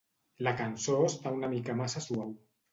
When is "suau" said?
2.09-2.37